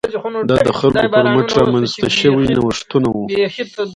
[0.51, 3.25] دا د خلکو پر مټ رامنځته شوي نوښتونه وو.